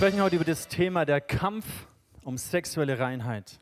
[0.00, 1.66] sprechen heute über das Thema der Kampf
[2.24, 3.60] um sexuelle Reinheit.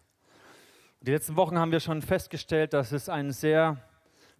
[1.00, 3.78] Die letzten Wochen haben wir schon festgestellt, dass es ein sehr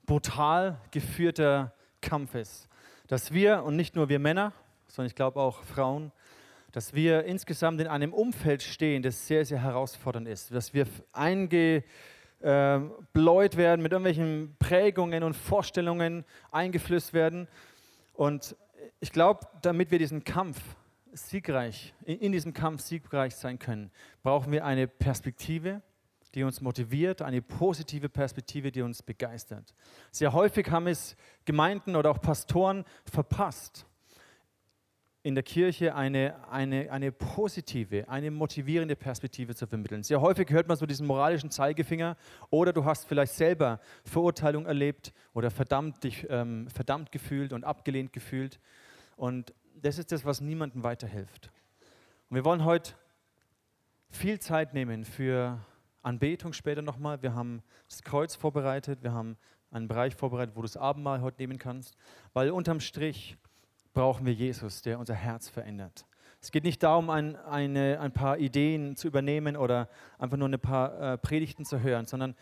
[0.07, 2.69] brutal geführter Kampf ist.
[3.09, 4.53] Dass wir, und nicht nur wir Männer,
[4.87, 6.13] sondern ich glaube auch Frauen,
[6.71, 10.55] dass wir insgesamt in einem Umfeld stehen, das sehr, sehr herausfordernd ist.
[10.55, 11.83] Dass wir eingebläut
[13.57, 17.49] werden, mit irgendwelchen Prägungen und Vorstellungen eingeflößt werden.
[18.15, 18.55] Und
[19.01, 20.61] ich glaube, damit wir diesen Kampf
[21.13, 23.91] siegreich, in diesem Kampf siegreich sein können,
[24.23, 25.83] brauchen wir eine Perspektive,
[26.35, 29.75] die uns motiviert, eine positive Perspektive, die uns begeistert.
[30.11, 33.87] Sehr häufig haben es Gemeinden oder auch Pastoren verpasst,
[35.23, 40.03] in der Kirche eine, eine, eine positive, eine motivierende Perspektive zu vermitteln.
[40.03, 42.17] Sehr häufig hört man so diesen moralischen Zeigefinger
[42.51, 48.13] oder du hast vielleicht selber Verurteilung erlebt oder verdammt dich ähm, verdammt gefühlt und abgelehnt
[48.13, 48.61] gefühlt.
[49.17, 51.51] Und das ist das, was niemandem weiterhilft.
[52.29, 52.95] Und wir wollen heute
[54.11, 55.59] viel Zeit nehmen für
[56.03, 57.23] Anbetung später nochmal.
[57.23, 59.37] Wir haben das Kreuz vorbereitet, wir haben
[59.71, 61.95] einen Bereich vorbereitet, wo du das Abendmahl heute nehmen kannst,
[62.33, 63.37] weil unterm Strich
[63.93, 66.07] brauchen wir Jesus, der unser Herz verändert.
[66.41, 70.61] Es geht nicht darum, ein, eine, ein paar Ideen zu übernehmen oder einfach nur ein
[70.61, 72.37] paar äh, Predigten zu hören, sondern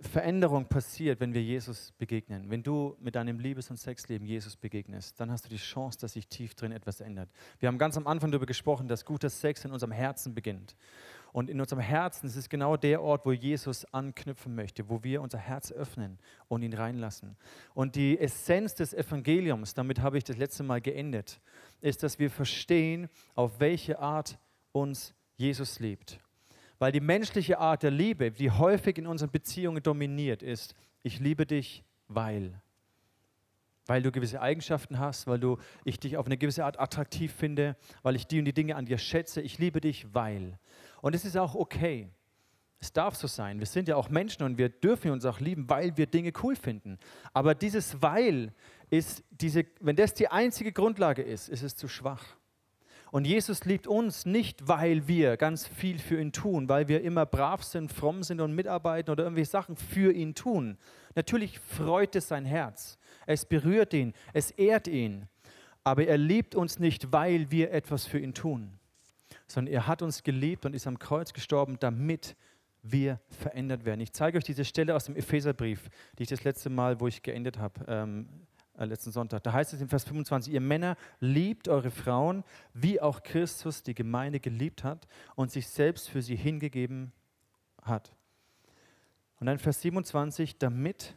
[0.00, 2.50] Veränderung passiert, wenn wir Jesus begegnen.
[2.50, 6.12] Wenn du mit deinem Liebes- und Sexleben Jesus begegnest, dann hast du die Chance, dass
[6.12, 7.28] sich tief drin etwas ändert.
[7.58, 10.76] Wir haben ganz am Anfang darüber gesprochen, dass guter Sex in unserem Herzen beginnt.
[11.32, 15.20] Und in unserem Herzen ist es genau der Ort, wo Jesus anknüpfen möchte, wo wir
[15.20, 17.36] unser Herz öffnen und ihn reinlassen.
[17.74, 21.40] Und die Essenz des Evangeliums, damit habe ich das letzte Mal geendet,
[21.80, 24.38] ist, dass wir verstehen, auf welche Art
[24.70, 26.20] uns Jesus liebt.
[26.78, 31.46] Weil die menschliche Art der Liebe, die häufig in unseren Beziehungen dominiert, ist, ich liebe
[31.46, 32.60] dich, weil.
[33.86, 37.76] Weil du gewisse Eigenschaften hast, weil du, ich dich auf eine gewisse Art attraktiv finde,
[38.02, 39.40] weil ich die und die Dinge an dir schätze.
[39.40, 40.58] Ich liebe dich, weil.
[41.00, 42.10] Und es ist auch okay.
[42.80, 43.58] Es darf so sein.
[43.58, 46.54] Wir sind ja auch Menschen und wir dürfen uns auch lieben, weil wir Dinge cool
[46.54, 46.98] finden.
[47.32, 48.52] Aber dieses Weil
[48.88, 52.36] ist diese, wenn das die einzige Grundlage ist, ist es zu schwach.
[53.10, 57.24] Und Jesus liebt uns nicht, weil wir ganz viel für ihn tun, weil wir immer
[57.24, 60.76] brav sind, fromm sind und mitarbeiten oder irgendwelche Sachen für ihn tun.
[61.14, 62.98] Natürlich freut es sein Herz.
[63.26, 65.26] Es berührt ihn, es ehrt ihn.
[65.84, 68.78] Aber er liebt uns nicht, weil wir etwas für ihn tun,
[69.46, 72.36] sondern er hat uns geliebt und ist am Kreuz gestorben, damit
[72.82, 74.00] wir verändert werden.
[74.00, 75.88] Ich zeige euch diese Stelle aus dem Epheserbrief,
[76.18, 78.28] die ich das letzte Mal, wo ich geendet habe, ähm,
[78.78, 79.42] äh, letzten Sonntag.
[79.42, 83.94] Da heißt es in Vers 25, ihr Männer liebt eure Frauen, wie auch Christus die
[83.94, 87.12] Gemeinde geliebt hat und sich selbst für sie hingegeben
[87.82, 88.14] hat.
[89.40, 91.14] Und dann Vers 27, damit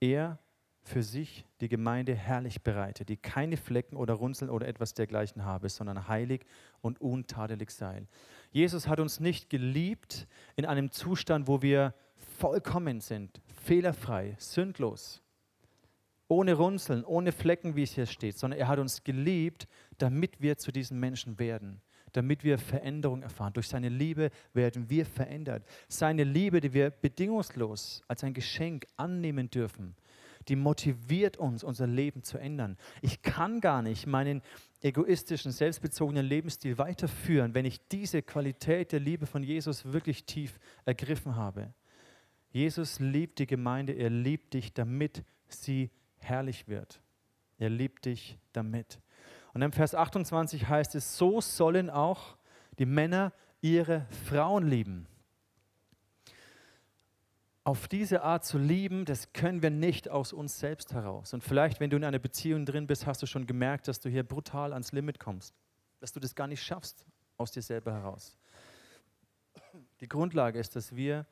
[0.00, 0.38] er
[0.84, 5.68] für sich die Gemeinde herrlich bereitet, die keine Flecken oder Runzeln oder etwas dergleichen habe,
[5.68, 6.44] sondern heilig
[6.80, 8.06] und untadelig sei.
[8.50, 10.26] Jesus hat uns nicht geliebt
[10.56, 11.94] in einem Zustand, wo wir
[12.38, 15.22] vollkommen sind, fehlerfrei, sündlos
[16.28, 19.68] ohne Runzeln, ohne Flecken, wie es hier steht, sondern er hat uns geliebt,
[19.98, 21.80] damit wir zu diesen Menschen werden,
[22.12, 23.52] damit wir Veränderung erfahren.
[23.52, 25.64] Durch seine Liebe werden wir verändert.
[25.88, 29.94] Seine Liebe, die wir bedingungslos als ein Geschenk annehmen dürfen,
[30.48, 32.76] die motiviert uns, unser Leben zu ändern.
[33.00, 34.42] Ich kann gar nicht meinen
[34.80, 41.36] egoistischen, selbstbezogenen Lebensstil weiterführen, wenn ich diese Qualität der Liebe von Jesus wirklich tief ergriffen
[41.36, 41.72] habe.
[42.50, 45.90] Jesus liebt die Gemeinde, er liebt dich, damit sie
[46.22, 47.00] herrlich wird.
[47.58, 49.00] Er liebt dich damit.
[49.54, 52.36] Und im Vers 28 heißt es, so sollen auch
[52.78, 55.06] die Männer ihre Frauen lieben.
[57.64, 61.32] Auf diese Art zu lieben, das können wir nicht aus uns selbst heraus.
[61.32, 64.08] Und vielleicht, wenn du in einer Beziehung drin bist, hast du schon gemerkt, dass du
[64.08, 65.54] hier brutal ans Limit kommst,
[66.00, 67.06] dass du das gar nicht schaffst
[67.36, 68.36] aus dir selber heraus.
[70.00, 71.24] Die Grundlage ist, dass wir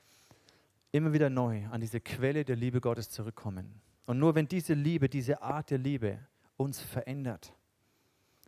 [0.92, 3.80] immer wieder neu an diese Quelle der Liebe Gottes zurückkommen.
[4.10, 6.18] Und nur wenn diese Liebe, diese Art der Liebe
[6.56, 7.54] uns verändert,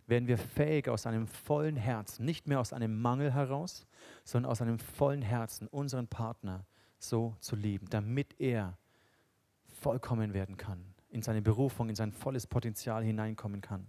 [0.08, 3.86] werden wir fähig, aus einem vollen Herzen, nicht mehr aus einem Mangel heraus,
[4.24, 6.66] sondern aus einem vollen Herzen unseren Partner
[6.98, 8.76] so zu lieben, damit er
[9.68, 13.86] vollkommen werden kann, in seine Berufung, in sein volles Potenzial hineinkommen kann.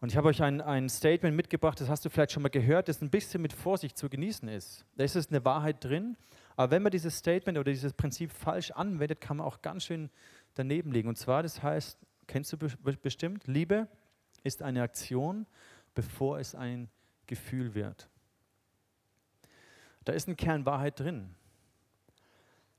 [0.00, 2.86] Und ich habe euch ein, ein Statement mitgebracht, das hast du vielleicht schon mal gehört,
[2.86, 4.86] das ein bisschen mit Vorsicht zu genießen ist.
[4.94, 6.16] Da ist es eine Wahrheit drin,
[6.58, 10.10] aber wenn man dieses Statement oder dieses Prinzip falsch anwendet, kann man auch ganz schön
[10.54, 11.08] daneben liegen.
[11.08, 11.96] Und zwar, das heißt,
[12.26, 12.58] kennst du
[13.00, 13.86] bestimmt, Liebe
[14.42, 15.46] ist eine Aktion,
[15.94, 16.88] bevor es ein
[17.28, 18.10] Gefühl wird.
[20.04, 21.32] Da ist ein Kern Wahrheit drin.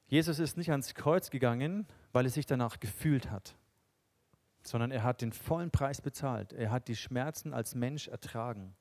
[0.08, 3.56] Jesus ist nicht ans Kreuz gegangen, weil er sich danach gefühlt hat,
[4.62, 6.52] sondern er hat den vollen Preis bezahlt.
[6.52, 8.76] Er hat die Schmerzen als Mensch ertragen.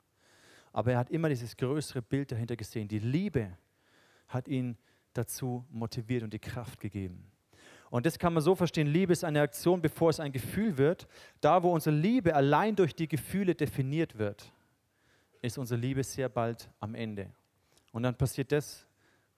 [0.72, 2.88] Aber er hat immer dieses größere Bild dahinter gesehen.
[2.88, 3.56] Die Liebe
[4.28, 4.76] hat ihn
[5.12, 7.30] dazu motiviert und die Kraft gegeben.
[7.90, 11.08] Und das kann man so verstehen, Liebe ist eine Aktion, bevor es ein Gefühl wird.
[11.40, 14.52] Da, wo unsere Liebe allein durch die Gefühle definiert wird,
[15.40, 17.30] ist unsere Liebe sehr bald am Ende.
[17.92, 18.86] Und dann passiert das,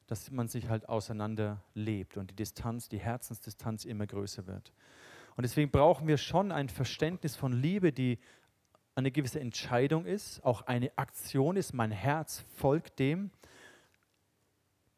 [0.09, 4.73] dass man sich halt auseinander lebt und die Distanz, die Herzensdistanz immer größer wird.
[5.37, 8.19] Und deswegen brauchen wir schon ein Verständnis von Liebe, die
[8.97, 11.73] eine gewisse Entscheidung ist, auch eine Aktion ist.
[11.73, 13.31] Mein Herz folgt dem.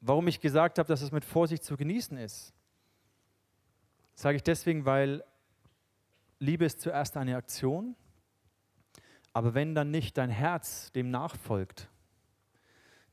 [0.05, 2.53] Warum ich gesagt habe, dass es mit Vorsicht zu genießen ist,
[4.15, 5.23] sage ich deswegen, weil
[6.41, 7.95] Liebe ist zuerst eine Aktion,
[9.33, 11.89] aber wenn dann nicht dein Herz dem nachfolgt,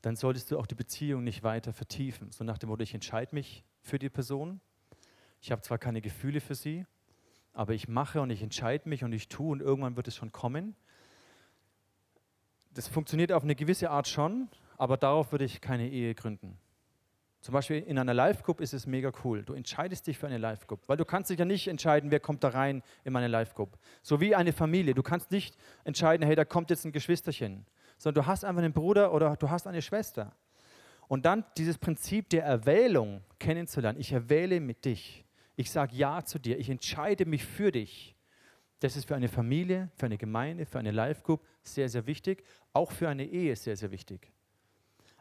[0.02, 2.32] dann solltest du auch die Beziehung nicht weiter vertiefen.
[2.32, 4.60] So nach dem Motto, ich entscheide mich für die Person.
[5.40, 6.86] Ich habe zwar keine Gefühle für sie,
[7.52, 10.32] aber ich mache und ich entscheide mich und ich tue und irgendwann wird es schon
[10.32, 10.74] kommen.
[12.72, 16.58] Das funktioniert auf eine gewisse Art schon, aber darauf würde ich keine Ehe gründen.
[17.40, 19.42] Zum Beispiel in einer Live-Group ist es mega cool.
[19.42, 22.44] Du entscheidest dich für eine Live-Group, weil du kannst dich ja nicht entscheiden, wer kommt
[22.44, 23.78] da rein in meine Live-Group.
[24.02, 24.94] So wie eine Familie.
[24.94, 27.64] Du kannst nicht entscheiden, hey, da kommt jetzt ein Geschwisterchen,
[27.96, 30.36] sondern du hast einfach einen Bruder oder du hast eine Schwester.
[31.08, 33.98] Und dann dieses Prinzip der Erwählung kennenzulernen.
[33.98, 35.24] Ich erwähle mit dich.
[35.56, 36.58] Ich sage Ja zu dir.
[36.58, 38.14] Ich entscheide mich für dich.
[38.80, 42.44] Das ist für eine Familie, für eine Gemeinde, für eine Live-Group sehr, sehr wichtig.
[42.74, 44.30] Auch für eine Ehe sehr, sehr wichtig.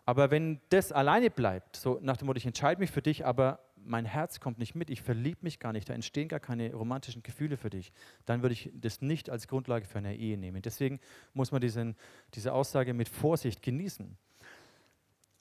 [0.10, 3.60] Aber wenn das alleine bleibt, so nach dem Motto, ich entscheide mich für dich, aber
[3.76, 7.22] mein Herz kommt nicht mit, ich verliebe mich gar nicht, da entstehen gar keine romantischen
[7.22, 7.92] Gefühle für dich,
[8.26, 10.64] dann würde ich das nicht als Grundlage für eine Ehe nehmen.
[10.64, 11.00] Deswegen
[11.34, 11.96] muss man diesen,
[12.34, 14.18] diese Aussage mit Vorsicht genießen.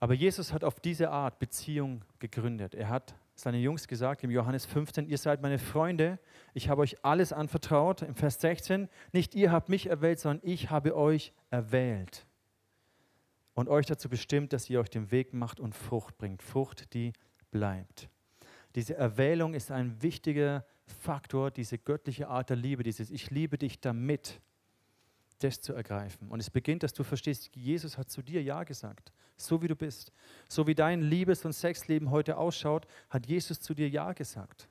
[0.01, 2.75] Aber Jesus hat auf diese Art Beziehung gegründet.
[2.75, 6.19] Er hat seinen Jungs gesagt im Johannes 15, ihr seid meine Freunde,
[6.53, 8.03] ich habe euch alles anvertraut.
[8.03, 12.28] Im Vers 16, nicht ihr habt mich erwählt, sondern ich habe euch erwählt
[13.59, 16.45] und euch dazu bestimmt, dass ihr euch den Weg macht und Frucht bringt.
[16.45, 17.13] Frucht, die
[17.51, 18.09] bleibt.
[18.77, 23.81] Diese Erwählung ist ein wichtiger Faktor, diese göttliche Art der Liebe, dieses Ich liebe dich
[23.81, 24.41] damit,
[25.41, 26.29] das zu ergreifen.
[26.29, 29.75] Und es beginnt, dass du verstehst, Jesus hat zu dir Ja gesagt, so wie du
[29.75, 30.13] bist.
[30.49, 34.69] So wie dein Liebes- und Sexleben heute ausschaut, hat Jesus zu dir Ja gesagt.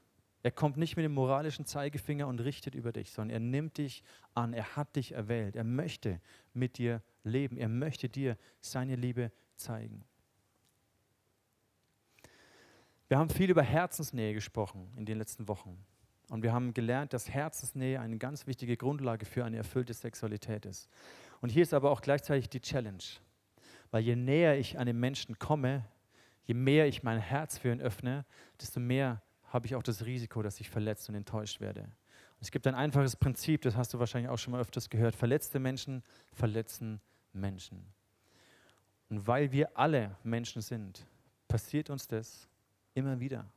[0.47, 4.01] Er kommt nicht mit dem moralischen Zeigefinger und richtet über dich, sondern er nimmt dich
[4.33, 6.21] an, er hat dich erwählt, er möchte
[6.53, 10.05] mit dir leben, er möchte dir seine Liebe zeigen.
[13.09, 15.85] Wir haben viel über Herzensnähe gesprochen in den letzten Wochen.
[16.29, 20.87] Und wir haben gelernt, dass Herzensnähe eine ganz wichtige Grundlage für eine erfüllte Sexualität ist.
[21.41, 23.03] Und hier ist aber auch gleichzeitig die Challenge.
[23.91, 25.83] Weil je näher ich den Menschen komme,
[26.45, 28.23] je mehr ich mein Herz für ihn öffne,
[28.61, 29.21] desto mehr
[29.57, 31.89] habe ich auch das Risiko, dass ich verletzt und enttäuscht werde.
[32.39, 35.15] es gibt ein einfaches Prinzip, das hast du wahrscheinlich auch schon mal öfters gehört.
[35.15, 37.01] Verletzte Menschen verletzen
[37.33, 37.83] Menschen.
[39.09, 41.07] Und weil wir alle Menschen sind,
[41.47, 42.47] passiert uns das
[42.93, 43.49] immer wieder.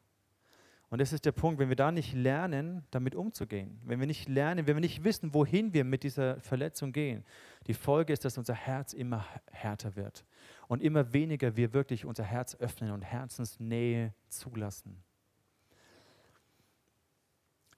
[0.89, 4.27] Und das ist der Punkt, wenn wir da nicht lernen, damit umzugehen, wenn wir nicht
[4.27, 7.27] lernen, wenn wir nicht wissen, wohin wir mit dieser Verletzung gehen,
[7.67, 10.25] die Folge ist, dass unser Herz immer härter wird
[10.67, 15.05] und immer weniger wir wirklich unser Herz öffnen und Herzensnähe zulassen.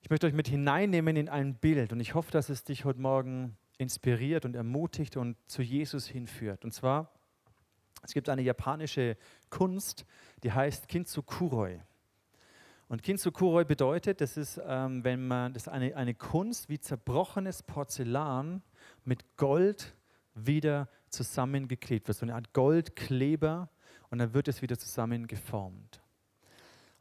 [0.03, 3.01] Ich möchte euch mit hineinnehmen in ein Bild und ich hoffe, dass es dich heute
[3.01, 6.65] Morgen inspiriert und ermutigt und zu Jesus hinführt.
[6.65, 7.13] Und zwar,
[8.03, 9.17] es gibt eine japanische
[9.49, 10.05] Kunst,
[10.43, 11.81] die heißt Kintsukuroi.
[12.89, 18.61] Und Kintsukuroi bedeutet, das ist, ähm, wenn man, das eine, eine Kunst wie zerbrochenes Porzellan
[19.05, 19.95] mit Gold
[20.35, 22.19] wieder zusammengeklebt wird.
[22.19, 23.71] So eine Art Goldkleber
[24.11, 26.02] und dann wird es wieder zusammengeformt.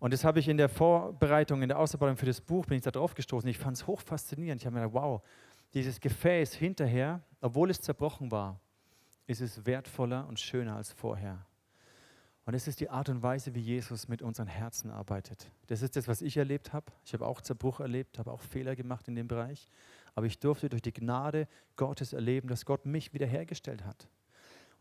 [0.01, 2.84] Und das habe ich in der Vorbereitung, in der Ausarbeitung für das Buch, bin ich
[2.84, 3.48] da drauf gestoßen.
[3.48, 4.60] Ich fand es hoch faszinierend.
[4.60, 5.22] Ich habe mir gedacht, wow,
[5.75, 8.60] dieses Gefäß hinterher, obwohl es zerbrochen war,
[9.27, 11.46] ist es wertvoller und schöner als vorher.
[12.46, 15.51] Und das ist die Art und Weise, wie Jesus mit unseren Herzen arbeitet.
[15.67, 16.91] Das ist das, was ich erlebt habe.
[17.05, 19.67] Ich habe auch Zerbruch erlebt, habe auch Fehler gemacht in dem Bereich.
[20.15, 24.08] Aber ich durfte durch die Gnade Gottes erleben, dass Gott mich wiederhergestellt hat.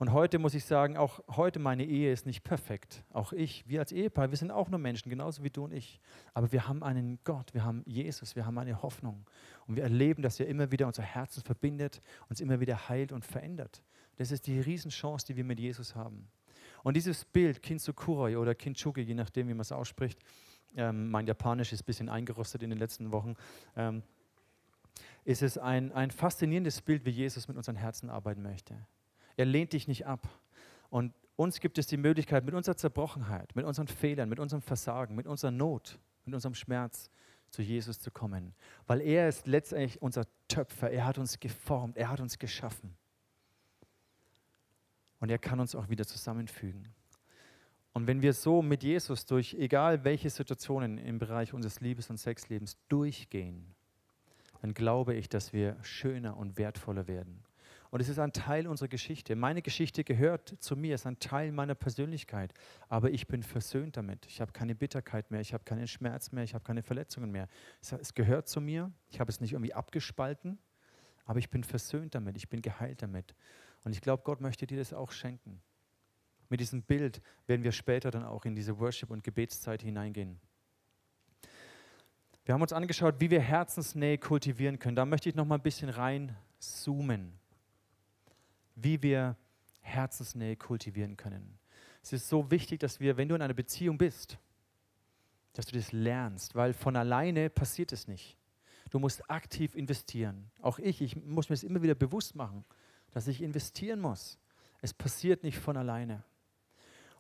[0.01, 3.05] Und heute muss ich sagen, auch heute meine Ehe ist nicht perfekt.
[3.11, 6.01] Auch ich, wir als Ehepaar, wir sind auch nur Menschen, genauso wie du und ich.
[6.33, 9.27] Aber wir haben einen Gott, wir haben Jesus, wir haben eine Hoffnung.
[9.67, 13.27] Und wir erleben, dass er immer wieder unser Herzen verbindet, uns immer wieder heilt und
[13.27, 13.83] verändert.
[14.17, 16.29] Das ist die Riesenchance, die wir mit Jesus haben.
[16.83, 20.19] Und dieses Bild, Kintsukuroi oder Kintsugi, je nachdem, wie man es ausspricht,
[20.77, 23.35] ähm, mein Japanisch ist ein bisschen eingerostet in den letzten Wochen,
[23.77, 24.03] ähm,
[25.27, 28.87] ist es ein, ein faszinierendes Bild, wie Jesus mit unseren Herzen arbeiten möchte.
[29.37, 30.29] Er lehnt dich nicht ab.
[30.89, 35.15] Und uns gibt es die Möglichkeit, mit unserer Zerbrochenheit, mit unseren Fehlern, mit unserem Versagen,
[35.15, 37.11] mit unserer Not, mit unserem Schmerz
[37.51, 38.55] zu Jesus zu kommen.
[38.87, 40.91] Weil er ist letztendlich unser Töpfer.
[40.91, 41.97] Er hat uns geformt.
[41.97, 42.97] Er hat uns geschaffen.
[45.19, 46.89] Und er kann uns auch wieder zusammenfügen.
[47.93, 52.19] Und wenn wir so mit Jesus durch egal welche Situationen im Bereich unseres Liebes- und
[52.19, 53.75] Sexlebens durchgehen,
[54.63, 57.43] dann glaube ich, dass wir schöner und wertvoller werden.
[57.91, 59.35] Und es ist ein Teil unserer Geschichte.
[59.35, 62.55] Meine Geschichte gehört zu mir, ist ein Teil meiner Persönlichkeit.
[62.89, 64.27] Aber ich bin versöhnt damit.
[64.27, 67.49] Ich habe keine Bitterkeit mehr, ich habe keinen Schmerz mehr, ich habe keine Verletzungen mehr.
[67.81, 68.93] Es gehört zu mir.
[69.09, 70.59] Ich habe es nicht irgendwie abgespalten,
[71.25, 73.35] aber ich bin versöhnt damit, ich bin geheilt damit.
[73.83, 75.61] Und ich glaube, Gott möchte dir das auch schenken.
[76.49, 80.39] Mit diesem Bild werden wir später dann auch in diese Worship- und Gebetszeit hineingehen.
[82.45, 84.97] Wir haben uns angeschaut, wie wir Herzensnähe kultivieren können.
[84.97, 87.41] Da möchte ich noch mal ein bisschen reinzoomen
[88.83, 89.37] wie wir
[89.81, 91.59] Herzensnähe kultivieren können.
[92.03, 94.39] Es ist so wichtig, dass wir, wenn du in einer Beziehung bist,
[95.53, 98.37] dass du das lernst, weil von alleine passiert es nicht.
[98.91, 100.51] Du musst aktiv investieren.
[100.61, 102.65] Auch ich, ich muss mir das immer wieder bewusst machen,
[103.11, 104.39] dass ich investieren muss.
[104.81, 106.25] Es passiert nicht von alleine.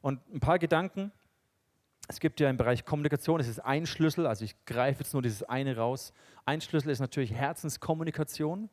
[0.00, 1.12] Und ein paar Gedanken.
[2.08, 5.22] Es gibt ja im Bereich Kommunikation, es ist ein Schlüssel, also ich greife jetzt nur
[5.22, 6.12] dieses eine raus.
[6.44, 8.68] Ein Schlüssel ist natürlich Herzenskommunikation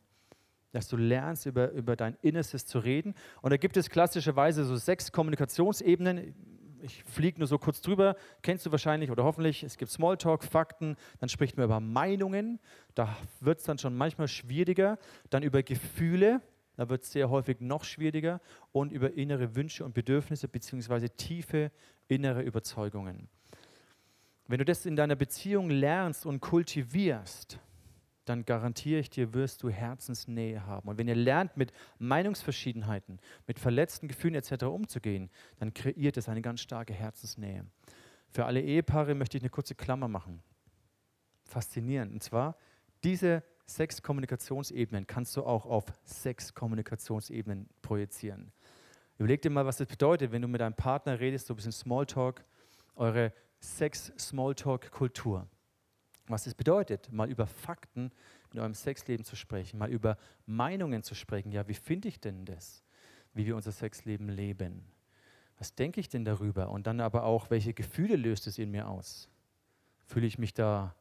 [0.71, 3.15] dass du lernst, über, über dein Innerstes zu reden.
[3.41, 6.36] Und da gibt es klassischerweise so sechs Kommunikationsebenen.
[6.81, 9.63] Ich fliege nur so kurz drüber, kennst du wahrscheinlich oder hoffentlich.
[9.63, 12.59] Es gibt Smalltalk, Fakten, dann spricht man über Meinungen,
[12.93, 15.00] da wird es dann schon manchmal schwieriger.
[15.29, 16.41] Dann über Gefühle,
[16.75, 18.39] da wird es sehr häufig noch schwieriger.
[18.71, 21.71] Und über innere Wünsche und Bedürfnisse beziehungsweise tiefe
[22.07, 23.27] innere Überzeugungen.
[24.47, 27.59] Wenn du das in deiner Beziehung lernst und kultivierst,
[28.29, 30.89] dann garantiere ich dir, wirst du Herzensnähe haben.
[30.89, 34.65] Und wenn ihr lernt, mit Meinungsverschiedenheiten, mit verletzten Gefühlen etc.
[34.65, 35.29] umzugehen,
[35.60, 37.65] dann kreiert es eine ganz starke Herzensnähe.
[38.29, 40.41] Für alle Ehepaare möchte ich eine kurze Klammer machen.
[41.46, 42.12] Faszinierend.
[42.12, 42.57] Und zwar,
[43.03, 48.51] diese sechs Kommunikationsebenen kannst du auch auf sechs Kommunikationsebenen projizieren.
[49.17, 51.72] Überleg dir mal, was das bedeutet, wenn du mit deinem Partner redest, so ein bisschen
[51.72, 52.43] Smalltalk,
[52.96, 55.48] eure Sex-Smalltalk-Kultur
[56.27, 58.12] was es bedeutet, mal über Fakten
[58.53, 61.51] in eurem Sexleben zu sprechen, mal über Meinungen zu sprechen.
[61.51, 62.84] Ja, wie finde ich denn das,
[63.34, 64.84] wie wir unser Sexleben leben?
[65.57, 66.69] Was denke ich denn darüber?
[66.69, 69.29] Und dann aber auch, welche Gefühle löst es in mir aus?
[70.05, 70.96] Fühle ich mich da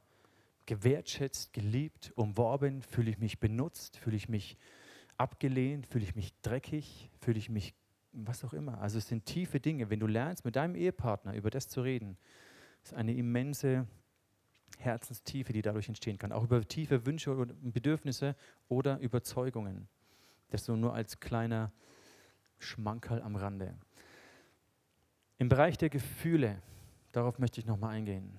[0.65, 2.83] gewertschätzt, geliebt, umworben?
[2.83, 3.99] Fühle ich mich benutzt?
[3.99, 4.57] Fühle ich mich
[5.17, 5.87] abgelehnt?
[5.87, 7.11] Fühle ich mich dreckig?
[7.21, 7.75] Fühle ich mich
[8.13, 8.81] was auch immer?
[8.81, 9.91] Also es sind tiefe Dinge.
[9.91, 12.17] Wenn du lernst, mit deinem Ehepartner über das zu reden,
[12.83, 13.87] ist eine immense
[14.77, 16.33] Herzenstiefe, die dadurch entstehen kann.
[16.33, 18.37] Auch über tiefe Wünsche und Bedürfnisse
[18.69, 19.89] oder Überzeugungen.
[20.51, 21.73] Das nur als kleiner
[22.59, 23.75] Schmankerl am Rande.
[25.39, 26.63] Im Bereich der Gefühle,
[27.13, 28.39] darauf möchte ich nochmal eingehen,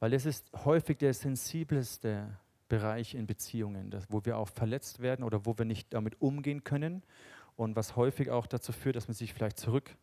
[0.00, 2.38] weil es ist häufig der sensibelste
[2.68, 6.64] Bereich in Beziehungen, das, wo wir auch verletzt werden oder wo wir nicht damit umgehen
[6.64, 7.02] können
[7.56, 9.96] und was häufig auch dazu führt, dass man sich vielleicht zurück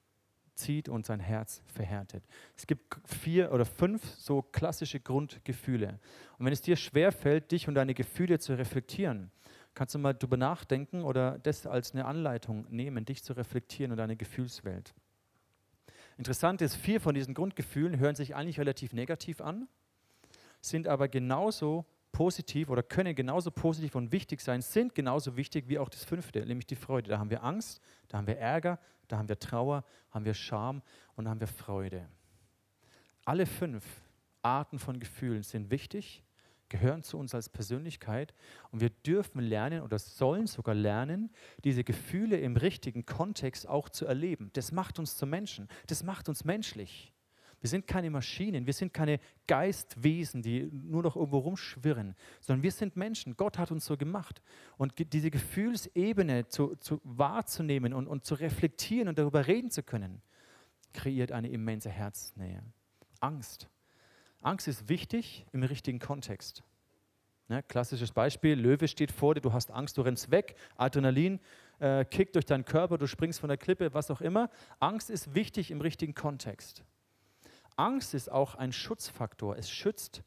[0.58, 2.24] zieht und sein Herz verhärtet.
[2.56, 6.00] Es gibt vier oder fünf so klassische Grundgefühle.
[6.38, 9.32] Und wenn es dir schwerfällt, dich und deine Gefühle zu reflektieren,
[9.74, 13.98] kannst du mal darüber nachdenken oder das als eine Anleitung nehmen, dich zu reflektieren und
[13.98, 14.94] deine Gefühlswelt.
[16.18, 19.68] Interessant ist, vier von diesen Grundgefühlen hören sich eigentlich relativ negativ an,
[20.62, 21.86] sind aber genauso
[22.18, 26.44] positiv oder können genauso positiv und wichtig sein, sind genauso wichtig wie auch das fünfte,
[26.44, 27.12] nämlich die Freude.
[27.12, 30.82] Da haben wir Angst, da haben wir Ärger, da haben wir Trauer, haben wir Scham
[31.16, 32.10] und da haben wir Freude.
[33.24, 33.86] Alle fünf
[34.42, 36.24] Arten von Gefühlen sind wichtig,
[36.70, 38.34] gehören zu uns als Persönlichkeit
[38.72, 41.30] und wir dürfen lernen oder sollen sogar lernen,
[41.66, 44.50] diese Gefühle im richtigen Kontext auch zu erleben.
[44.54, 47.14] Das macht uns zu Menschen, das macht uns menschlich.
[47.60, 52.72] Wir sind keine Maschinen, wir sind keine Geistwesen, die nur noch irgendwo rumschwirren, sondern wir
[52.72, 53.36] sind Menschen.
[53.36, 54.42] Gott hat uns so gemacht.
[54.78, 60.22] Und diese Gefühlsebene zu, zu wahrzunehmen und, und zu reflektieren und darüber reden zu können,
[60.94, 62.62] kreiert eine immense Herznähe.
[63.20, 63.68] Angst.
[64.42, 66.64] Angst ist wichtig im richtigen Kontext.
[67.50, 71.40] Ne, klassisches Beispiel, Löwe steht vor dir, du hast Angst, du rennst weg, Adrenalin
[71.80, 74.50] äh, kickt durch deinen Körper, du springst von der Klippe, was auch immer.
[74.80, 76.84] Angst ist wichtig im richtigen Kontext.
[77.78, 79.58] Angst ist auch ein Schutzfaktor.
[79.58, 80.24] Es schützt,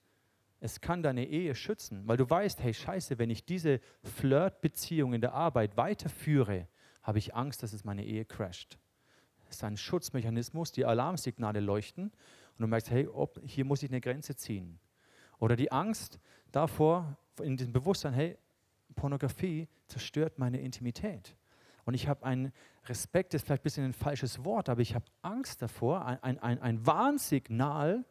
[0.60, 5.20] es kann deine Ehe schützen, weil du weißt, hey Scheiße, wenn ich diese Flirtbeziehung in
[5.20, 6.68] der Arbeit weiterführe,
[7.02, 8.78] habe ich Angst, dass es meine Ehe crasht.
[9.48, 13.90] Es ist ein Schutzmechanismus, die Alarmsignale leuchten und du merkst, hey, ob, hier muss ich
[13.90, 14.78] eine Grenze ziehen.
[15.38, 16.20] Oder die Angst
[16.52, 18.36] davor, in diesem Bewusstsein, hey,
[18.94, 21.34] Pornografie zerstört meine Intimität.
[21.90, 22.52] Und ich habe einen
[22.86, 26.38] Respekt, das ist vielleicht ein bisschen ein falsches Wort, aber ich habe Angst davor, ein,
[26.38, 28.04] ein, ein Warnsignal,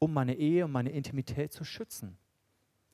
[0.00, 2.18] um meine Ehe und meine Intimität zu schützen.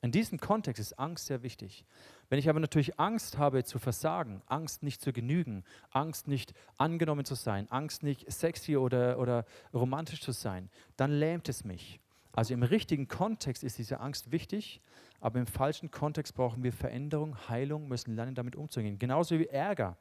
[0.03, 1.87] In diesem Kontext ist Angst sehr wichtig.
[2.29, 7.25] Wenn ich aber natürlich Angst habe zu versagen, Angst nicht zu genügen, Angst nicht angenommen
[7.25, 11.99] zu sein, Angst nicht sexy oder, oder romantisch zu sein, dann lähmt es mich.
[12.35, 14.81] Also im richtigen Kontext ist diese Angst wichtig,
[15.21, 18.99] aber im falschen Kontext brauchen wir Veränderung, Heilung, müssen lernen, damit umzugehen.
[18.99, 19.97] Genauso wie Ärger.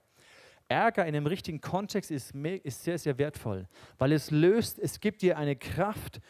[0.67, 5.23] Ärger in einem richtigen Kontext ist, ist sehr, sehr wertvoll, weil es löst, es gibt
[5.23, 6.21] dir eine Kraft,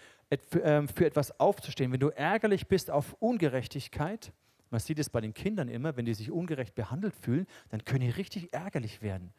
[0.63, 1.93] ähm, für etwas aufzustehen.
[1.93, 4.33] Wenn du ärgerlich bist auf Ungerechtigkeit,
[4.71, 8.01] man sieht es bei den Kindern immer, wenn die sich ungerecht behandelt fühlen, dann können
[8.01, 9.33] die richtig ärgerlich werden.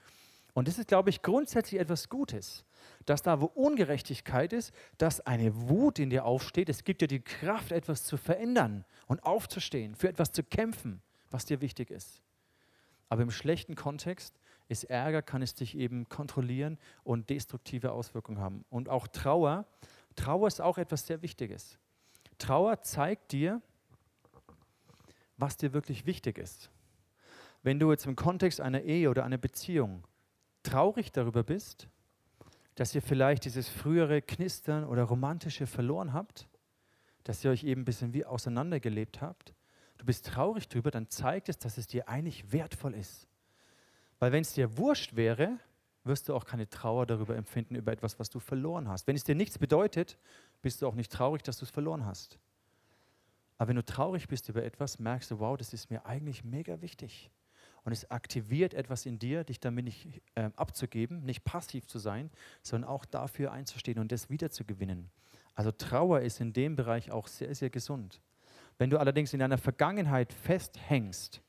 [0.56, 2.66] Und das ist, glaube ich, grundsätzlich etwas Gutes,
[3.06, 6.70] dass da, wo Ungerechtigkeit ist, dass eine Wut in dir aufsteht.
[6.70, 11.46] Es gibt dir die Kraft, etwas zu verändern und aufzustehen, für etwas zu kämpfen, was
[11.46, 12.24] dir wichtig ist.
[13.10, 18.66] Aber im schlechten Kontext ist Ärger, kann es dich eben kontrollieren und destruktive Auswirkungen haben.
[18.72, 19.68] Und auch Trauer
[20.16, 21.78] Trauer ist auch etwas sehr Wichtiges.
[22.38, 23.62] Trauer zeigt dir,
[25.38, 26.70] was dir wirklich wichtig ist.
[27.64, 30.04] Wenn du jetzt im Kontext einer Ehe oder einer Beziehung
[30.66, 31.88] traurig darüber bist,
[32.76, 36.48] dass ihr vielleicht dieses frühere Knistern oder Romantische verloren habt,
[37.24, 39.54] dass ihr euch eben ein bisschen wie auseinandergelebt habt,
[39.98, 43.28] du bist traurig darüber, dann zeigt es, dass es dir eigentlich wertvoll ist.
[44.20, 45.60] Weil wenn es dir wurscht wäre,
[46.04, 49.08] wirst du auch keine Trauer darüber empfinden, über etwas, was du verloren hast.
[49.08, 50.18] Wenn es dir nichts bedeutet,
[50.62, 52.38] bist du auch nicht traurig, dass du es verloren hast.
[53.58, 56.82] Aber wenn du traurig bist über etwas, merkst du, wow, das ist mir eigentlich mega
[56.82, 57.32] wichtig.
[57.86, 62.30] Und es aktiviert etwas in dir, dich damit nicht äh, abzugeben, nicht passiv zu sein,
[62.62, 65.10] sondern auch dafür einzustehen und das wiederzugewinnen.
[65.54, 68.22] Also Trauer ist in dem Bereich auch sehr, sehr gesund.
[68.78, 71.42] Wenn du allerdings in deiner Vergangenheit festhängst,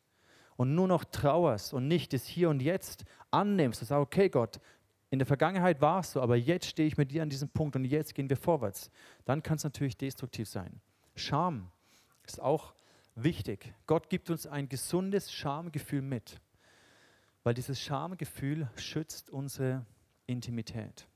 [0.56, 4.60] und nur noch trauerst und nicht das Hier und Jetzt annimmst und sagst, okay Gott,
[5.10, 7.76] in der Vergangenheit war es so, aber jetzt stehe ich mit dir an diesem Punkt
[7.76, 8.90] und jetzt gehen wir vorwärts,
[9.24, 10.80] dann kann es natürlich destruktiv sein.
[11.14, 11.70] Scham
[12.24, 12.74] ist auch
[13.16, 13.74] wichtig.
[13.86, 16.40] Gott gibt uns ein gesundes Schamgefühl mit,
[17.42, 19.84] weil dieses Schamgefühl schützt unsere
[20.26, 21.08] Intimität.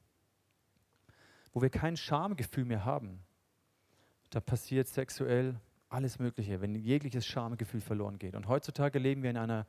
[1.53, 3.21] Wo wir kein Schamgefühl mehr haben,
[4.31, 8.35] da passiert sexuell alles Mögliche, wenn jegliches Schamgefühl verloren geht.
[8.35, 9.67] Und heutzutage leben wir in einer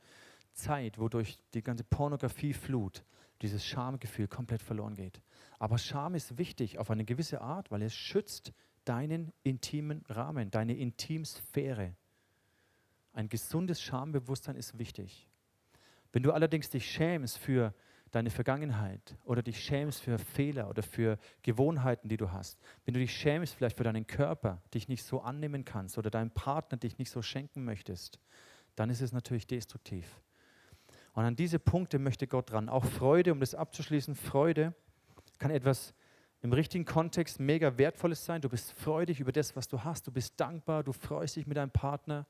[0.54, 3.04] Zeit, wo durch die ganze Pornografieflut
[3.42, 5.22] dieses Schamgefühl komplett verloren geht.
[5.58, 8.54] Aber Scham ist wichtig auf eine gewisse Art, weil es schützt
[8.86, 11.96] deinen intimen Rahmen, deine Intimsphäre.
[13.14, 15.28] Ein gesundes Schambewusstsein ist wichtig.
[16.12, 17.74] Wenn du allerdings dich schämst für
[18.12, 23.00] deine Vergangenheit oder dich schämst für Fehler oder für Gewohnheiten, die du hast, wenn du
[23.00, 26.98] dich schämst vielleicht für deinen Körper, dich nicht so annehmen kannst oder deinem Partner dich
[26.98, 28.20] nicht so schenken möchtest,
[28.76, 30.22] dann ist es natürlich destruktiv.
[31.14, 32.70] Und an diese Punkte möchte Gott dran.
[32.70, 34.74] Auch Freude, um das abzuschließen, Freude
[35.40, 35.94] kann etwas
[36.42, 38.42] im richtigen Kontext mega wertvolles sein.
[38.42, 40.08] Du bist freudig über das, was du hast.
[40.08, 42.26] Du bist dankbar, du freust dich mit deinem Partner.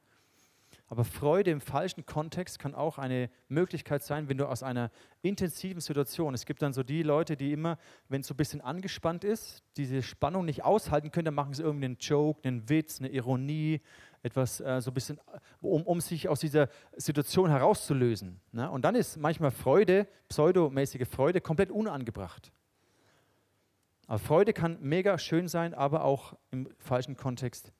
[0.91, 5.79] Aber Freude im falschen Kontext kann auch eine Möglichkeit sein, wenn du aus einer intensiven
[5.79, 7.77] Situation, es gibt dann so die Leute, die immer,
[8.09, 11.63] wenn es so ein bisschen angespannt ist, diese Spannung nicht aushalten können, dann machen sie
[11.63, 13.79] irgendeinen Joke, einen Witz, eine Ironie,
[14.21, 15.17] etwas äh, so ein bisschen,
[15.61, 18.41] um, um sich aus dieser Situation herauszulösen.
[18.51, 18.69] Ne?
[18.69, 22.51] Und dann ist manchmal Freude, pseudomäßige Freude, komplett unangebracht.
[24.07, 27.71] Aber Freude kann mega schön sein, aber auch im falschen Kontext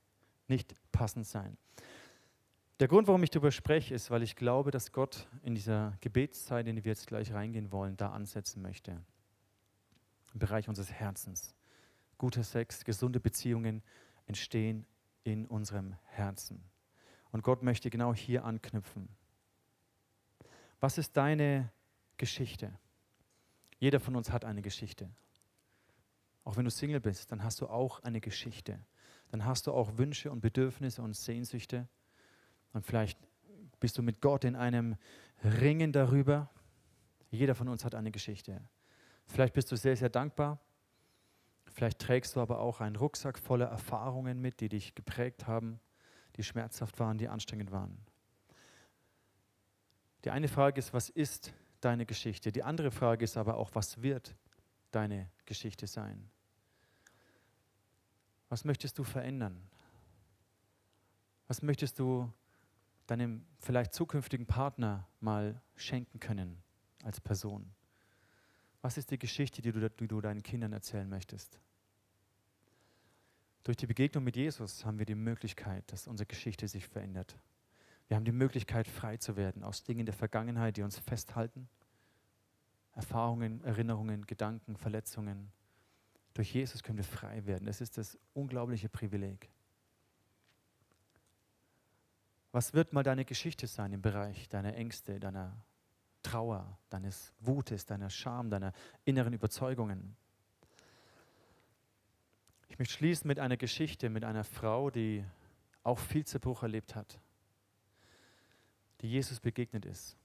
[0.48, 1.58] nicht passend sein.
[2.82, 6.66] Der Grund, warum ich darüber spreche, ist, weil ich glaube, dass Gott in dieser Gebetszeit,
[6.66, 9.00] in die wir jetzt gleich reingehen wollen, da ansetzen möchte.
[10.34, 11.54] Im Bereich unseres Herzens.
[12.18, 13.84] Guter Sex, gesunde Beziehungen
[14.26, 14.88] entstehen
[15.24, 16.64] in unserem Herzen.
[17.32, 19.10] Und Gott möchte genau hier anknüpfen.
[20.80, 21.72] Was ist deine
[22.18, 22.74] Geschichte?
[23.78, 25.08] Jeder von uns hat eine Geschichte.
[26.44, 28.80] Auch wenn du Single bist, dann hast du auch eine Geschichte.
[29.30, 31.88] Dann hast du auch Wünsche und Bedürfnisse und Sehnsüchte.
[32.74, 33.20] Und vielleicht
[33.80, 34.96] bist du mit Gott in einem
[35.44, 36.50] Ringen darüber.
[37.30, 38.62] Jeder von uns hat eine Geschichte.
[39.28, 40.60] Vielleicht bist du sehr, sehr dankbar.
[41.74, 45.80] Vielleicht trägst du aber auch einen Rucksack voller Erfahrungen mit, die dich geprägt haben,
[46.36, 47.98] die schmerzhaft waren, die anstrengend waren.
[50.26, 52.52] Die eine Frage ist, was ist deine Geschichte?
[52.52, 54.36] Die andere Frage ist aber auch, was wird
[54.92, 56.30] deine Geschichte sein?
[58.50, 59.58] Was möchtest du verändern?
[61.48, 62.32] Was möchtest du
[63.12, 66.58] deinem vielleicht zukünftigen Partner mal schenken können
[67.04, 67.70] als Person?
[68.82, 71.60] Was ist die Geschichte, die du, die du deinen Kindern erzählen möchtest?
[73.64, 77.38] Durch die Begegnung mit Jesus haben wir die Möglichkeit, dass unsere Geschichte sich verändert.
[78.08, 81.70] Wir haben die Möglichkeit, frei zu werden aus Dingen der Vergangenheit, die uns festhalten.
[82.94, 85.52] Erfahrungen, Erinnerungen, Gedanken, Verletzungen.
[86.34, 87.66] Durch Jesus können wir frei werden.
[87.66, 89.50] Das ist das unglaubliche Privileg.
[92.52, 95.56] Was wird mal deine Geschichte sein im Bereich deiner Ängste, deiner
[96.22, 98.74] Trauer, deines Wutes, deiner Scham, deiner
[99.06, 100.16] inneren Überzeugungen?
[102.68, 105.24] Ich möchte schließen mit einer Geschichte mit einer Frau, die
[105.84, 107.20] auch viel Zerbruch erlebt hat,
[109.02, 110.18] die Jesus begegnet ist.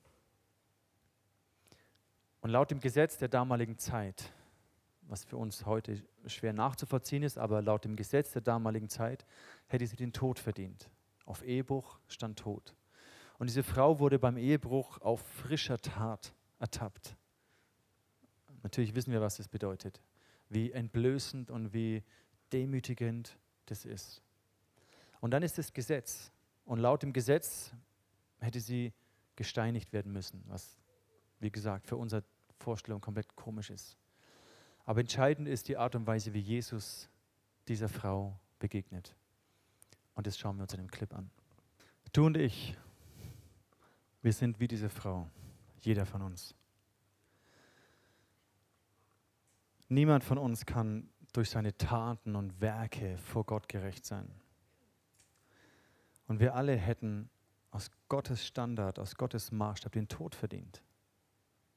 [2.40, 4.32] Und laut dem Gesetz der damaligen Zeit,
[5.02, 9.24] was für uns heute schwer nachzuvollziehen ist, aber laut dem Gesetz der damaligen Zeit
[9.68, 10.90] hätte sie den Tod verdient.
[11.26, 12.74] Auf Ehebruch stand Tod.
[13.38, 17.16] Und diese Frau wurde beim Ehebruch auf frischer Tat ertappt.
[18.62, 20.00] Natürlich wissen wir, was das bedeutet.
[20.48, 22.02] Wie entblößend und wie
[22.52, 24.22] demütigend das ist.
[25.20, 26.32] Und dann ist das Gesetz.
[26.64, 27.72] Und laut dem Gesetz
[28.38, 28.92] hätte sie
[29.34, 30.78] gesteinigt werden müssen, was,
[31.40, 32.24] wie gesagt, für unsere
[32.58, 33.96] Vorstellung komplett komisch ist.
[34.84, 37.08] Aber entscheidend ist die Art und Weise, wie Jesus
[37.68, 39.14] dieser Frau begegnet.
[40.16, 41.30] Und das schauen wir uns in dem Clip an.
[42.12, 42.76] Du und ich,
[44.22, 45.30] wir sind wie diese Frau,
[45.82, 46.54] jeder von uns.
[49.88, 54.28] Niemand von uns kann durch seine Taten und Werke vor Gott gerecht sein.
[56.26, 57.28] Und wir alle hätten
[57.70, 60.82] aus Gottes Standard, aus Gottes Maßstab den Tod verdient,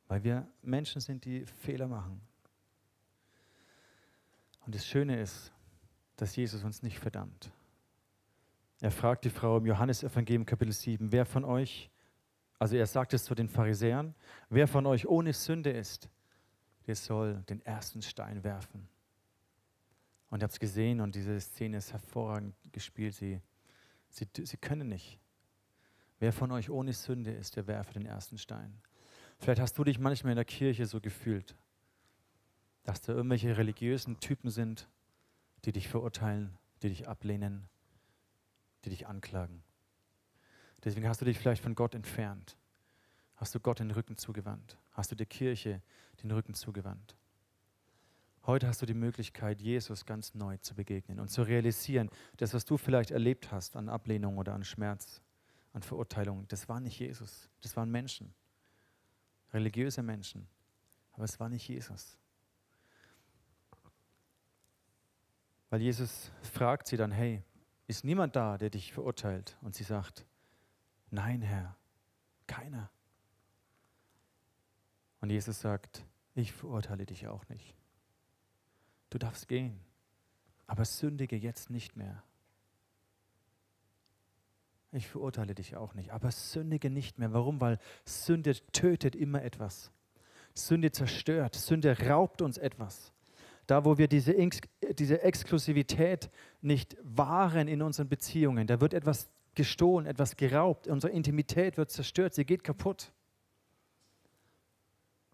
[0.08, 2.22] weil wir Menschen sind, die Fehler machen.
[4.66, 5.52] Und das Schöne ist,
[6.16, 7.52] dass Jesus uns nicht verdammt.
[8.82, 11.90] Er fragt die Frau im Johannesevangelium Kapitel 7, wer von euch,
[12.60, 14.16] also er sagt es zu den Pharisäern,
[14.50, 16.10] wer von euch ohne Sünde ist,
[16.88, 18.88] der soll den ersten Stein werfen.
[20.30, 23.16] Und ihr habt es gesehen und diese Szene ist hervorragend gespielt.
[23.16, 23.42] Sie,
[24.08, 25.20] sie, sie können nicht.
[26.20, 28.82] Wer von euch ohne Sünde ist, der werfe den ersten Stein.
[29.40, 31.58] Vielleicht hast du dich manchmal in der Kirche so gefühlt,
[32.84, 34.88] dass da irgendwelche religiösen Typen sind,
[35.66, 37.68] die dich verurteilen, die dich ablehnen,
[38.86, 39.64] die dich anklagen.
[40.84, 42.58] Deswegen hast du dich vielleicht von Gott entfernt.
[43.36, 44.78] Hast du Gott den Rücken zugewandt?
[44.92, 45.82] Hast du der Kirche
[46.24, 47.16] den Rücken zugewandt?
[48.46, 52.66] Heute hast du die Möglichkeit, Jesus ganz neu zu begegnen und zu realisieren, das, was
[52.66, 55.22] du vielleicht erlebt hast an Ablehnung oder an Schmerz,
[55.74, 58.34] an Verurteilung, das war nicht Jesus, das waren Menschen,
[59.54, 60.48] religiöse Menschen,
[61.12, 62.18] aber es war nicht Jesus.
[65.70, 67.44] Weil Jesus fragt sie dann, hey,
[67.90, 69.58] ist niemand da, der dich verurteilt?
[69.62, 70.24] Und sie sagt,
[71.10, 71.76] nein, Herr,
[72.46, 72.92] keiner.
[75.22, 77.76] Und Jesus sagt, ich verurteile dich auch nicht.
[79.10, 79.80] Du darfst gehen,
[80.68, 82.22] aber sündige jetzt nicht mehr.
[84.92, 87.34] Ich verurteile dich auch nicht, aber sündige nicht mehr.
[87.34, 87.60] Warum?
[87.60, 89.92] Weil Sünde tötet immer etwas.
[90.54, 93.12] Sünde zerstört, Sünde raubt uns etwas.
[93.70, 94.34] Da, wo wir diese,
[94.98, 101.78] diese Exklusivität nicht wahren in unseren Beziehungen, da wird etwas gestohlen, etwas geraubt, unsere Intimität
[101.78, 103.12] wird zerstört, sie geht kaputt.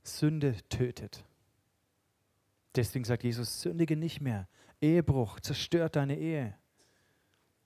[0.04, 1.24] Sünde tötet.
[2.76, 4.50] Deswegen sagt Jesus, sündige nicht mehr.
[4.82, 6.58] Ehebruch zerstört deine Ehe.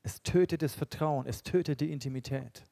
[0.03, 2.67] Es tötet das Vertrauen, es tötet die Intimität.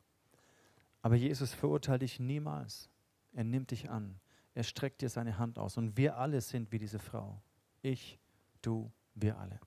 [1.02, 2.92] Aber Jesus verurteilt dich niemals.
[3.34, 4.20] Er nimmt dich an.
[4.54, 5.78] Er streckt dir seine Hand aus.
[5.78, 7.42] Und wir alle sind wie diese Frau.
[7.88, 8.19] Ich,
[8.62, 9.62] du, wir alle.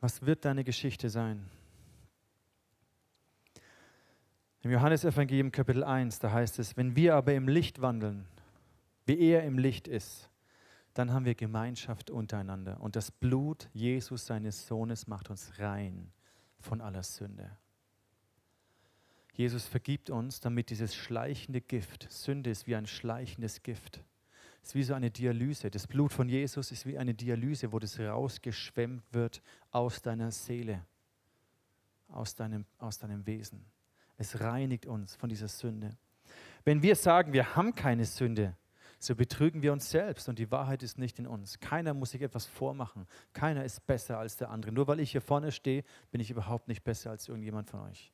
[0.00, 1.48] Was wird deine Geschichte sein?
[4.62, 8.26] Im Johannesevangelium Kapitel 1, da heißt es, wenn wir aber im Licht wandeln,
[9.06, 10.28] wie er im Licht ist,
[10.94, 12.80] dann haben wir Gemeinschaft untereinander.
[12.80, 16.12] Und das Blut Jesus, seines Sohnes, macht uns rein
[16.58, 17.56] von aller Sünde.
[19.34, 24.04] Jesus vergibt uns, damit dieses schleichende Gift, Sünde ist wie ein schleichendes Gift,
[24.62, 25.70] ist wie so eine Dialyse.
[25.70, 29.42] Das Blut von Jesus ist wie eine Dialyse, wo das rausgeschwemmt wird
[29.72, 30.86] aus deiner Seele,
[32.08, 33.64] aus deinem, aus deinem Wesen.
[34.16, 35.96] Es reinigt uns von dieser Sünde.
[36.64, 38.56] Wenn wir sagen, wir haben keine Sünde,
[39.00, 41.58] so betrügen wir uns selbst und die Wahrheit ist nicht in uns.
[41.58, 43.08] Keiner muss sich etwas vormachen.
[43.32, 44.70] Keiner ist besser als der andere.
[44.70, 48.13] Nur weil ich hier vorne stehe, bin ich überhaupt nicht besser als irgendjemand von euch.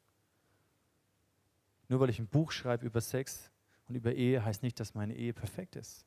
[1.90, 3.50] Nur weil ich ein Buch schreibe über Sex
[3.86, 6.06] und über Ehe, heißt nicht, dass meine Ehe perfekt ist.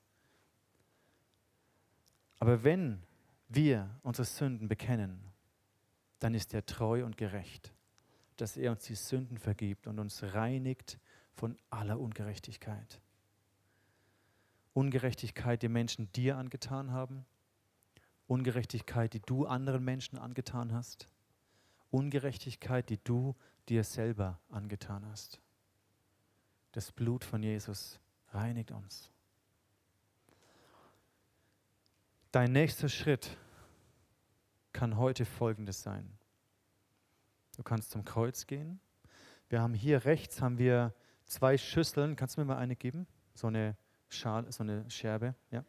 [2.40, 3.04] Aber wenn
[3.50, 5.20] wir unsere Sünden bekennen,
[6.18, 7.72] dann ist er treu und gerecht
[8.38, 11.00] dass er uns die Sünden vergibt und uns reinigt
[11.34, 13.02] von aller Ungerechtigkeit.
[14.74, 17.26] Ungerechtigkeit, die Menschen dir angetan haben,
[18.28, 21.10] Ungerechtigkeit, die du anderen Menschen angetan hast,
[21.92, 23.36] Ungerechtigkeit, die du
[23.70, 25.43] dir selber angetan hast.
[26.74, 29.10] Das Blut von Jesus reinigt uns.
[32.32, 33.38] Dein nächster Schritt
[34.74, 36.18] kann heute Folgendes sein.
[37.56, 38.80] Du kannst zum Kreuz gehen.
[39.50, 42.16] Wir haben hier rechts haben wir zwei Schüsseln.
[42.16, 43.06] Kannst du mir mal eine geben?
[43.36, 43.78] So eine
[44.10, 45.36] Schale, so eine Scherbe.
[45.52, 45.64] Ja.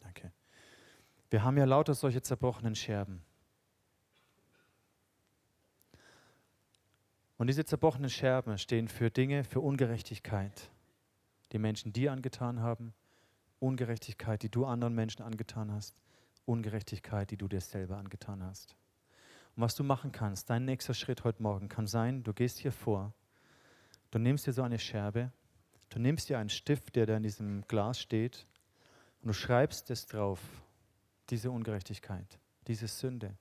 [0.00, 0.32] Danke.
[1.28, 3.22] Wir haben ja lauter solche zerbrochenen Scherben.
[7.38, 10.70] Und diese zerbrochenen Scherben stehen für Dinge, für Ungerechtigkeit,
[11.52, 12.92] die Menschen dir angetan haben,
[13.60, 15.94] Ungerechtigkeit, die du anderen Menschen angetan hast,
[16.46, 18.74] Ungerechtigkeit, die du dir selber angetan hast.
[19.54, 22.72] Und was du machen kannst, dein nächster Schritt heute Morgen kann sein, du gehst hier
[22.72, 23.14] vor,
[24.10, 25.32] du nimmst dir so eine Scherbe,
[25.90, 28.46] du nimmst dir einen Stift, der da in diesem Glas steht,
[29.22, 30.40] und du schreibst es drauf,
[31.30, 33.36] diese Ungerechtigkeit, diese Sünde.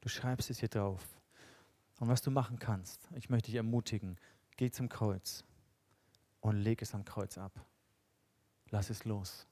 [0.00, 1.06] Du schreibst es hier drauf.
[2.00, 4.18] Und was du machen kannst, ich möchte dich ermutigen,
[4.56, 5.44] geh zum Kreuz
[6.40, 7.52] und leg es am Kreuz ab.
[8.70, 9.46] Lass es los.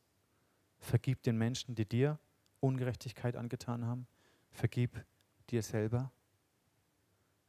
[0.81, 2.19] Vergib den Menschen, die dir
[2.61, 4.07] Ungerechtigkeit angetan haben.
[4.51, 5.05] Vergib
[5.51, 6.11] dir selber.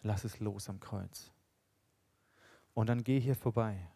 [0.01, 1.31] Lass es los am Kreuz.
[2.73, 3.87] Und dann geh hier vorbei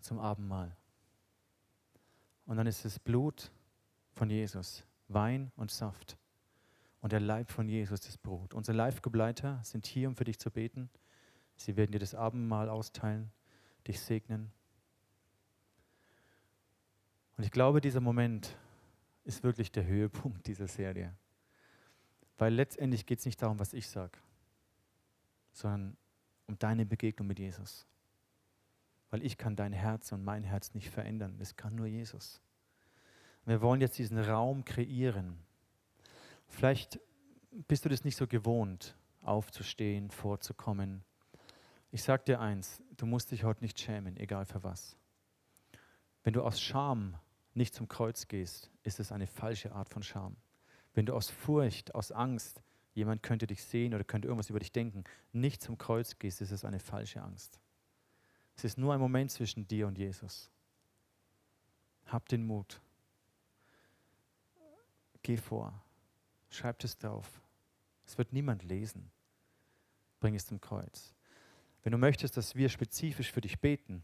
[0.00, 0.76] zum Abendmahl.
[2.46, 3.50] Und dann ist es Blut
[4.14, 6.16] von Jesus, Wein und Saft.
[7.06, 8.52] Und der Leib von Jesus das Brot.
[8.52, 10.90] Unsere Live-Begleiter sind hier, um für dich zu beten.
[11.54, 13.30] Sie werden dir das Abendmahl austeilen,
[13.86, 14.50] dich segnen.
[17.36, 18.56] Und ich glaube, dieser Moment
[19.22, 21.14] ist wirklich der Höhepunkt dieser Serie.
[22.38, 24.18] Weil letztendlich geht es nicht darum, was ich sage,
[25.52, 25.96] sondern
[26.48, 27.86] um deine Begegnung mit Jesus.
[29.10, 31.36] Weil ich kann dein Herz und mein Herz nicht verändern.
[31.38, 32.42] Das kann nur Jesus.
[33.44, 35.45] Wir wollen jetzt diesen Raum kreieren,
[36.48, 37.00] Vielleicht
[37.68, 41.04] bist du das nicht so gewohnt, aufzustehen, vorzukommen.
[41.90, 44.96] Ich sage dir eins, du musst dich heute nicht schämen, egal für was.
[46.22, 47.16] Wenn du aus Scham
[47.54, 50.36] nicht zum Kreuz gehst, ist es eine falsche Art von Scham.
[50.92, 52.62] Wenn du aus Furcht, aus Angst,
[52.94, 56.50] jemand könnte dich sehen oder könnte irgendwas über dich denken, nicht zum Kreuz gehst, ist
[56.50, 57.60] es eine falsche Angst.
[58.56, 60.50] Es ist nur ein Moment zwischen dir und Jesus.
[62.06, 62.80] Hab den Mut.
[65.22, 65.82] Geh vor.
[66.50, 67.40] Schreib es drauf.
[68.06, 69.10] Es wird niemand lesen.
[70.20, 71.14] Bring es zum Kreuz.
[71.82, 74.02] Wenn du möchtest, dass wir spezifisch für dich beten,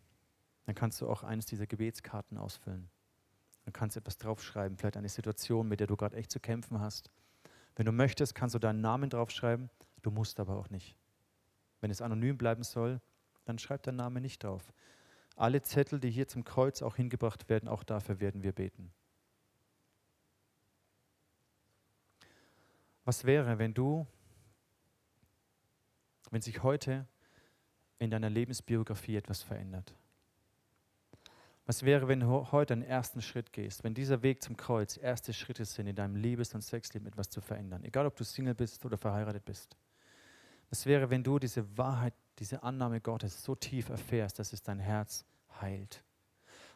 [0.66, 2.88] dann kannst du auch eines dieser Gebetskarten ausfüllen.
[3.64, 6.80] Dann kannst du etwas draufschreiben, vielleicht eine Situation, mit der du gerade echt zu kämpfen
[6.80, 7.10] hast.
[7.76, 9.70] Wenn du möchtest, kannst du deinen Namen draufschreiben.
[10.02, 10.96] Du musst aber auch nicht.
[11.80, 13.00] Wenn es anonym bleiben soll,
[13.44, 14.72] dann schreib deinen Namen nicht drauf.
[15.36, 18.92] Alle Zettel, die hier zum Kreuz auch hingebracht werden, auch dafür werden wir beten.
[23.04, 24.06] Was wäre, wenn du,
[26.30, 27.06] wenn sich heute
[27.98, 29.94] in deiner Lebensbiografie etwas verändert?
[31.66, 35.32] Was wäre, wenn du heute einen ersten Schritt gehst, wenn dieser Weg zum Kreuz erste
[35.32, 38.84] Schritte sind, in deinem Liebes- und Sexleben etwas zu verändern, egal ob du Single bist
[38.84, 39.76] oder verheiratet bist?
[40.70, 44.80] Was wäre, wenn du diese Wahrheit, diese Annahme Gottes so tief erfährst, dass es dein
[44.80, 45.24] Herz
[45.60, 46.02] heilt?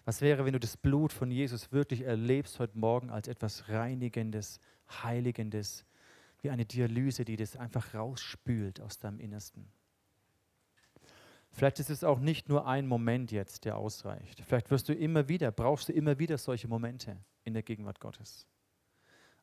[0.04, 4.60] Was wäre, wenn du das Blut von Jesus wirklich erlebst heute Morgen als etwas Reinigendes,
[4.88, 5.84] Heiligendes,
[6.40, 9.70] wie eine Dialyse, die das einfach rausspült aus deinem Innersten.
[11.51, 14.42] Vielleicht ist es auch nicht nur ein Moment jetzt, der ausreicht.
[14.44, 18.46] Vielleicht wirst du immer wieder, brauchst du immer wieder solche Momente in der Gegenwart Gottes.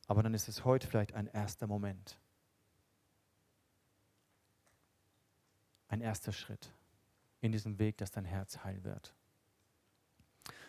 [0.05, 2.19] Aber dann ist es heute vielleicht ein erster Moment.
[5.87, 6.71] Ein erster Schritt
[7.41, 9.15] in diesem Weg, dass dein Herz heil wird.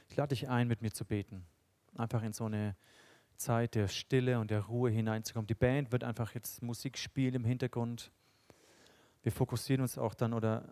[0.08, 1.46] Ich lade dich ein, mit mir zu beten.
[1.96, 2.76] Einfach in so eine
[3.36, 5.46] Zeit der Stille und der Ruhe hineinzukommen.
[5.46, 8.10] Die Band wird einfach jetzt Musik spielen im Hintergrund.
[9.22, 10.68] Wir fokussieren uns auch dann oder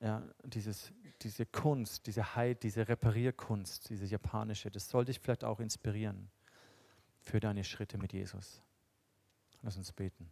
[0.00, 5.60] ja, dieses, diese Kunst, diese Heil, diese Reparierkunst, diese japanische, das soll dich vielleicht auch
[5.60, 6.28] inspirieren
[7.20, 8.60] für deine Schritte mit Jesus.
[9.62, 10.28] Lass uns beten.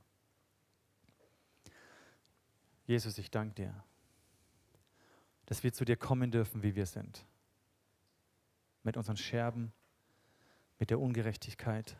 [2.86, 3.84] Jesus, ich danke dir,
[5.46, 7.24] dass wir zu dir kommen dürfen, wie wir sind.
[8.82, 9.72] Mit unseren Scherben,
[10.80, 11.96] mit der Ungerechtigkeit,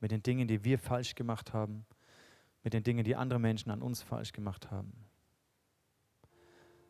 [0.00, 1.86] mit den Dingen, die wir falsch gemacht haben,
[2.64, 4.92] mit den Dingen, die andere Menschen an uns falsch gemacht haben.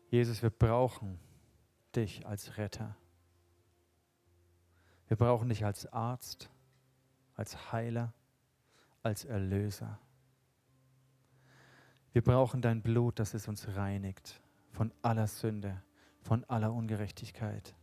[0.09, 1.19] Jesus, wir brauchen
[1.95, 2.95] dich als Retter.
[5.07, 6.49] Wir brauchen dich als Arzt,
[7.35, 8.13] als Heiler,
[9.03, 9.99] als Erlöser.
[12.13, 15.81] Wir brauchen dein Blut, das es uns reinigt von aller Sünde,
[16.21, 17.75] von aller Ungerechtigkeit.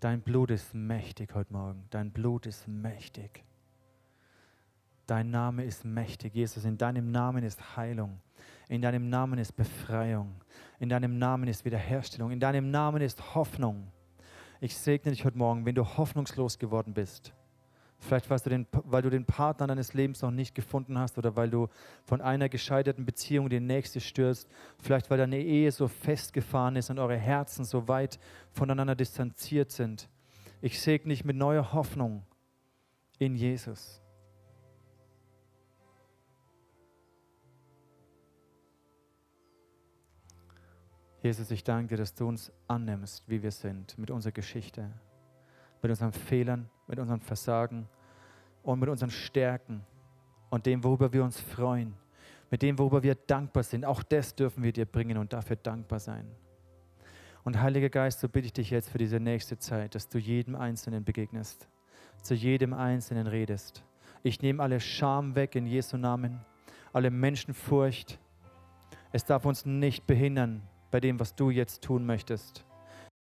[0.00, 1.84] Dein Blut ist mächtig heute Morgen.
[1.90, 3.44] Dein Blut ist mächtig.
[5.06, 6.64] Dein Name ist mächtig, Jesus.
[6.64, 8.18] In deinem Namen ist Heilung.
[8.70, 10.40] In deinem Namen ist Befreiung.
[10.78, 12.30] In deinem Namen ist Wiederherstellung.
[12.30, 13.92] In deinem Namen ist Hoffnung.
[14.62, 17.34] Ich segne dich heute Morgen, wenn du hoffnungslos geworden bist,
[18.00, 21.50] Vielleicht du den, weil du den Partner deines Lebens noch nicht gefunden hast oder weil
[21.50, 21.68] du
[22.04, 24.48] von einer gescheiterten Beziehung in die nächste stürzt.
[24.78, 28.18] Vielleicht weil deine Ehe so festgefahren ist und eure Herzen so weit
[28.52, 30.08] voneinander distanziert sind.
[30.62, 32.24] Ich segne dich mit neuer Hoffnung
[33.18, 34.00] in Jesus.
[41.22, 44.90] Jesus, ich danke dir, dass du uns annimmst, wie wir sind, mit unserer Geschichte,
[45.82, 47.88] mit unseren Fehlern, mit unseren Versagen
[48.62, 49.82] und mit unseren Stärken
[50.50, 51.94] und dem, worüber wir uns freuen,
[52.50, 53.84] mit dem, worüber wir dankbar sind.
[53.84, 56.26] Auch das dürfen wir dir bringen und dafür dankbar sein.
[57.44, 60.54] Und Heiliger Geist, so bitte ich dich jetzt für diese nächste Zeit, dass du jedem
[60.54, 61.68] Einzelnen begegnest,
[62.22, 63.82] zu jedem Einzelnen redest.
[64.22, 66.40] Ich nehme alle Scham weg in Jesu Namen,
[66.92, 68.18] alle Menschenfurcht.
[69.12, 72.66] Es darf uns nicht behindern, bei dem, was du jetzt tun möchtest.